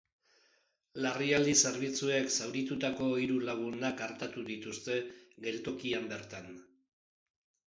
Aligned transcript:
Larrialdi 1.05 1.51
zerbitzuek 1.67 2.31
zauritutako 2.37 3.11
hiru 3.25 3.37
lagunak 3.51 4.03
artatu 4.07 4.47
dituzte, 4.49 4.97
geltokian 5.47 6.11
bertan. 6.17 6.51